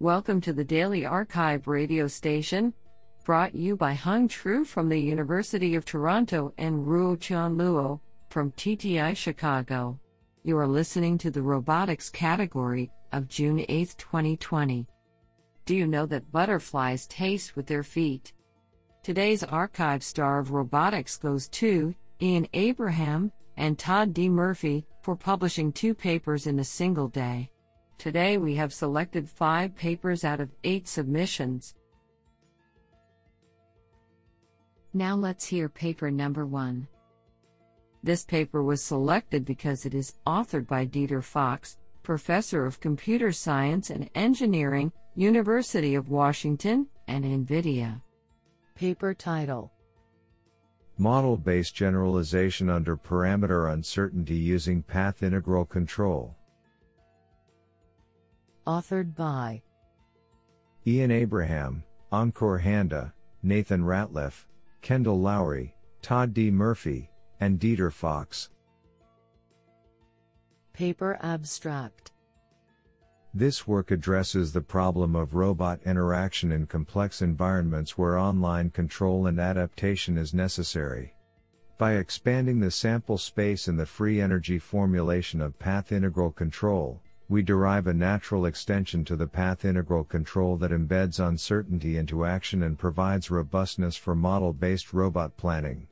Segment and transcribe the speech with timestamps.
[0.00, 2.72] Welcome to the Daily arXiv radio station,
[3.24, 7.98] brought you by Hung Tru from the University of Toronto and Ruo Chan Luo
[8.30, 9.98] from TTI Chicago.
[10.44, 14.86] You are listening to the robotics category of June 8, 2020.
[15.64, 18.32] Do you know that butterflies taste with their feet?
[19.02, 21.92] Today's arXiv star of robotics goes to
[22.22, 24.28] Ian Abraham and Todd D.
[24.28, 27.50] Murphey for publishing two papers in a single day.
[27.98, 31.74] Today we have selected five papers out of eight submissions.
[34.94, 36.86] Now let's hear paper number one.
[38.04, 43.90] This paper was selected because it is authored by Dieter Fox, Professor of Computer Science
[43.90, 48.00] and Engineering, University of Washington, and NVIDIA.
[48.76, 49.72] Paper title
[50.98, 56.37] Model based generalization under parameter uncertainty using path integral control
[58.68, 59.62] authored by
[60.86, 64.44] Ian Abraham, Ankur Handa, Nathan Ratliff,
[64.82, 66.50] Kendall Lowrey, Todd D.
[66.50, 67.08] Murphey,
[67.40, 68.50] and Dieter Fox.
[70.74, 72.12] Paper Abstract
[73.32, 79.40] This work addresses the problem of robot interaction in complex environments where online control and
[79.40, 81.14] adaptation is necessary.
[81.78, 87.00] By expanding the sample space in the free energy formulation of path integral control,
[87.30, 92.62] we derive a natural extension to the path integral control that embeds uncertainty into action
[92.62, 95.86] and provides robustness for model based robot planning.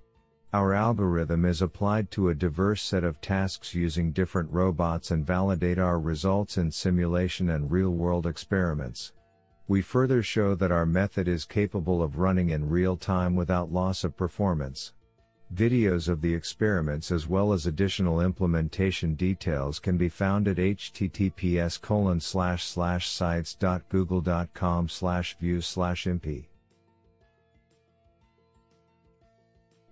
[0.55, 5.79] Our algorithm is applied to a diverse set of tasks using different robots and validate
[5.79, 9.13] our results in simulation and real world experiments.
[9.69, 14.05] We further show that our method is capable of running in real time without loss
[14.05, 14.93] of performance.
[15.55, 21.81] Videos of the experiments as well as additional implementation details can be found at https
[21.81, 26.27] colon slash slash sites.google.com slash view slash imp.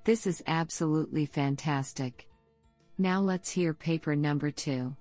[0.02, 2.28] This is absolutely fantastic.
[2.98, 4.94] Now let's hear paper number two.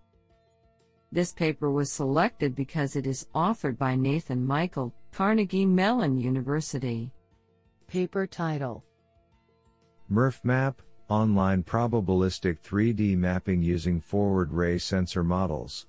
[1.12, 7.12] This paper was selected because it is authored by Nathan Michael, Carnegie Mellon University.
[7.88, 8.84] Paper title
[10.14, 10.76] MRFMap,
[11.10, 15.88] online probabilistic 3D mapping using forward ray sensor models.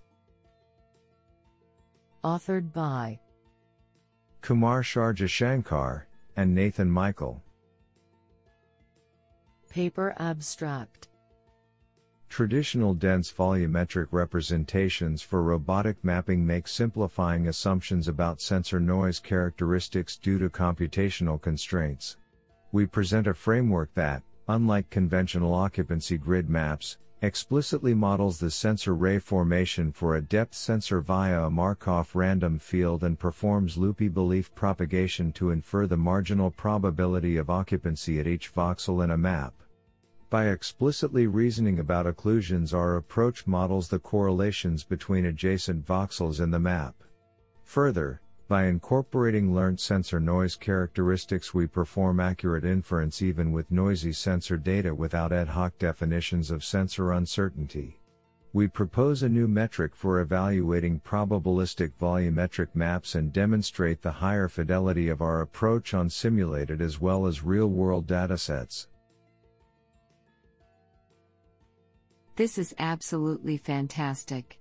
[2.24, 3.20] Authored by
[4.40, 7.42] Kumar Shaurya Shankar and Nathan Michael.
[9.68, 11.08] Paper Abstract
[12.30, 20.38] Traditional dense volumetric representations for robotic mapping make simplifying assumptions about sensor noise characteristics due
[20.38, 22.16] to computational constraints
[22.74, 29.16] we present a framework that, unlike conventional occupancy grid maps, explicitly models the sensor ray
[29.16, 35.30] formation for a depth sensor via a Markov random field and performs loopy belief propagation
[35.30, 39.54] to infer the marginal probability of occupancy at each voxel in a map.
[40.28, 46.58] By explicitly reasoning about occlusions, our approach models the correlations between adjacent voxels in the
[46.58, 46.96] map.
[47.62, 54.56] Further, by incorporating learned sensor noise characteristics, we perform accurate inference even with noisy sensor
[54.56, 58.00] data without ad hoc definitions of sensor uncertainty.
[58.53, 65.09] We propose a new metric for evaluating probabilistic volumetric maps and demonstrate the higher fidelity
[65.09, 68.87] of our approach on simulated as well as real world datasets.
[72.37, 74.60] This is absolutely fantastic.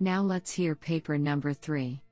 [0.00, 2.02] Now let's hear paper number three.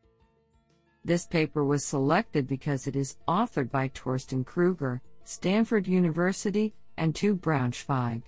[1.05, 7.35] This paper was selected because it is authored by Torsten Kröger, Stanford University, and TU
[7.35, 8.23] Braunschweig.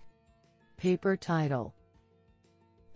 [0.77, 1.75] Paper title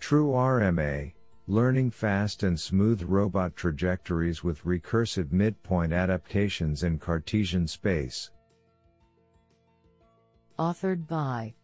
[0.01, 1.13] True RMA
[1.47, 8.31] Learning Fast and Smooth Robot Trajectories with Recursive Midpoint Adaptations in Cartesian Space.
[10.59, 11.55] Authored by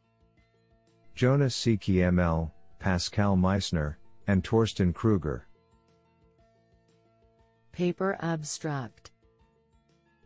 [1.14, 1.76] Jonas C.
[1.76, 5.42] Kiemel, Pascal Meissner, and Torsten Kröger.
[7.74, 9.10] Paper Abstract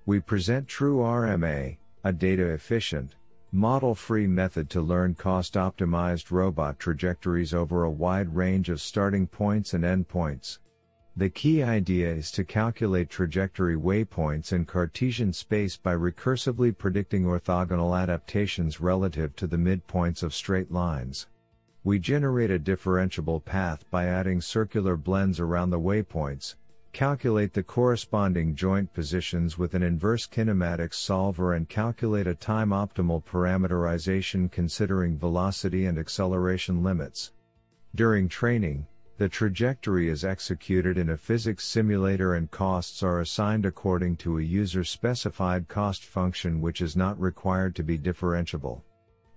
[0.04, 3.14] We present True RMA, a data efficient,
[3.52, 9.26] model free method to learn cost optimized robot trajectories over a wide range of starting
[9.26, 10.58] points and endpoints.
[11.16, 17.98] The key idea is to calculate trajectory waypoints in Cartesian space by recursively predicting orthogonal
[17.98, 21.28] adaptations relative to the midpoints of straight lines.
[21.82, 26.56] We generate a differentiable path by adding circular blends around the waypoints,
[26.98, 33.22] Calculate the corresponding joint positions with an inverse kinematics solver and calculate a time optimal
[33.22, 37.30] parameterization considering velocity and acceleration limits.
[37.94, 44.16] During training, The trajectory is executed in a physics simulator and costs are assigned according
[44.16, 48.82] to a user specified cost function which is not required to be differentiable.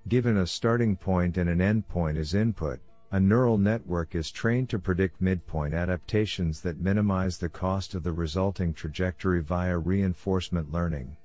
[0.07, 2.79] Given a starting point and an endpoint as input,
[3.13, 8.13] a neural network is trained to predict midpoint adaptations that minimize the cost of the
[8.13, 11.17] resulting trajectory via reinforcement learning.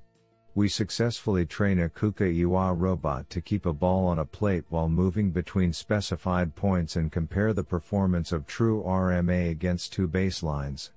[0.56, 4.88] We successfully train a KUKA iiwa robot to keep a ball on a plate while
[4.88, 10.90] moving between specified points and compare the performance of true RMA against two baselines.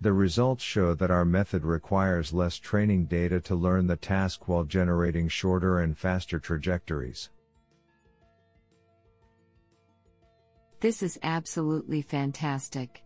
[0.00, 4.62] The results show that our method requires less training data to learn the task while
[4.62, 7.30] generating shorter and faster trajectories.
[10.80, 13.02] This is absolutely fantastic.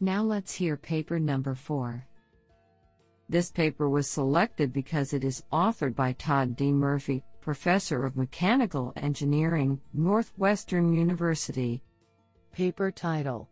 [0.00, 2.06] Now let's hear paper number 4.
[3.28, 6.72] This paper was selected because it is authored by Todd D.
[6.72, 11.82] Murphey, Professor of Mechanical Engineering, Northwestern University.
[12.52, 13.50] Paper title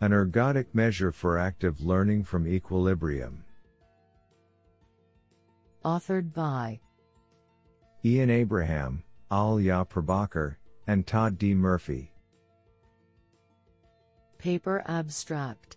[0.00, 3.44] An ergodic measure for active learning from equilibrium.
[5.84, 6.80] Authored by
[8.04, 10.56] Ian Abraham, Ahalya Prabhakar,
[10.86, 11.54] and Todd D.
[11.54, 12.11] Murphey.
[14.42, 15.76] Paper abstract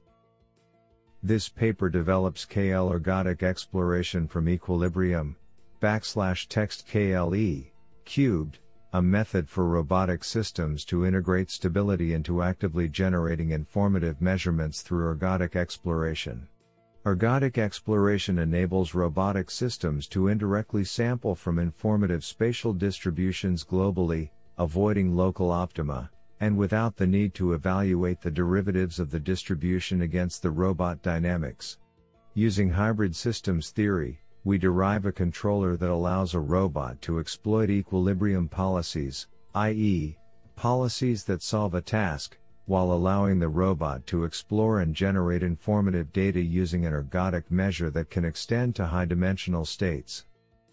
[1.22, 5.36] this paper develops KL ergodic exploration from equilibrium,
[5.80, 7.66] backslash text KLE,
[8.06, 8.58] cubed,
[8.94, 15.56] a method for robotic systems to integrate stability into actively generating informative measurements through ergodic
[15.56, 16.48] exploration.
[17.06, 25.52] Ergodic exploration enables robotic systems to indirectly sample from informative spatial distributions globally, avoiding local
[25.52, 26.10] optima,
[26.40, 31.78] and without the need to evaluate the derivatives of the distribution against the robot dynamics.
[32.34, 38.48] Using hybrid systems theory, we derive a controller that allows a robot to exploit equilibrium
[38.48, 40.18] policies, i.e.,
[40.56, 46.42] policies that solve a task, while allowing the robot to explore and generate informative data
[46.42, 50.26] using an ergodic measure that can extend to high dimensional states.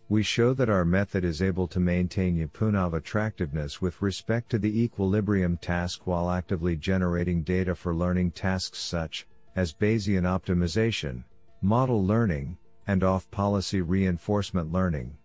[0.09, 4.83] We show that our method is able to maintain Lyapunov attractiveness with respect to the
[4.83, 9.27] equilibrium task while actively generating data for learning tasks such
[9.57, 11.25] as Bayesian optimization,
[11.63, 15.17] model learning, and off-policy reinforcement learning.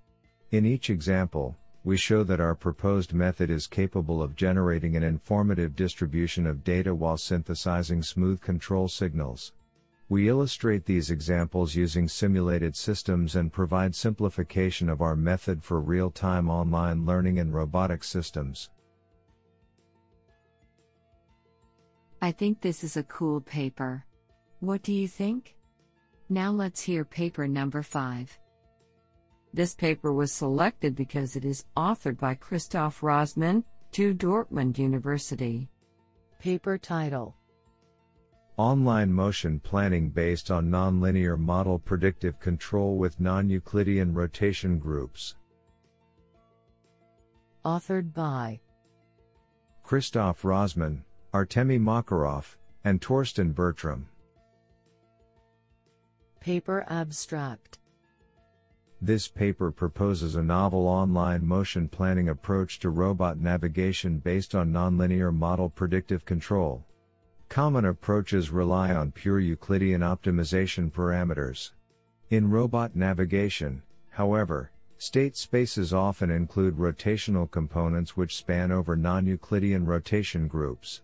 [0.51, 5.75] In each example, we show that our proposed method is capable of generating an informative
[5.75, 9.53] distribution of data while synthesizing smooth control signals.
[10.09, 16.49] We illustrate these examples using simulated systems and provide simplification of our method for real-time
[16.49, 18.69] online learning and robotic systems.
[22.21, 24.05] I think this is a cool paper.
[24.61, 25.55] What do you think?
[26.29, 28.39] Now let's hear paper number 5.
[29.53, 35.69] This paper was selected because it is authored by Christoph Rösmann, TU Dortmund University.
[36.39, 37.35] Paper title
[38.57, 45.35] Online motion planning based on nonlinear model predictive control with non-Euclidean rotation groups.
[47.63, 48.59] Authored by
[49.83, 51.03] Christoph Rösmann,
[51.35, 54.07] Artemy Makarov, and Torsten Bertram.
[56.39, 57.77] Paper Abstract
[58.99, 65.31] This paper proposes a novel online motion planning approach to robot navigation based on nonlinear
[65.31, 66.83] model predictive control.
[67.49, 71.71] Common approaches rely on pure Euclidean optimization parameters.
[72.29, 73.81] In robot navigation,
[74.11, 81.01] however, state spaces often include rotational components which span over non-Euclidean rotation groups.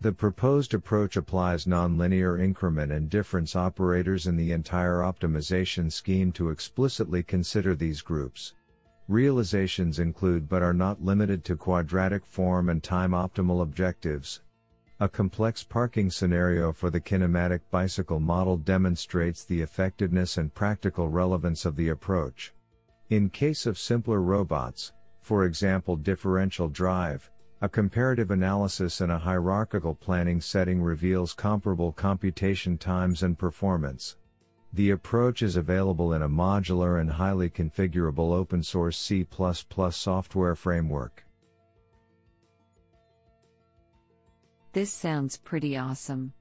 [0.00, 6.50] The proposed approach applies nonlinear increment and difference operators in the entire optimization scheme to
[6.50, 8.54] explicitly consider these groups.
[9.08, 14.42] Realizations include but are not limited to quadratic form and time optimal objectives,
[15.00, 21.64] a complex parking scenario for the kinematic bicycle model demonstrates the effectiveness and practical relevance
[21.64, 22.52] of the approach.
[23.08, 29.94] In case of simpler robots, for example differential drive, a comparative analysis in a hierarchical
[29.94, 34.16] planning setting reveals comparable computation times and performance.
[34.72, 39.24] The approach is available in a modular and highly configurable open source C++
[39.90, 41.24] software framework.
[44.78, 46.34] This sounds pretty awesome.